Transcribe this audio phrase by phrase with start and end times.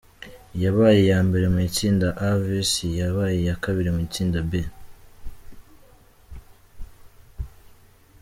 [0.55, 4.51] Iyabaye iya mbere mu itsinda A Vs Iya baye iya kabiri mu itsinda B.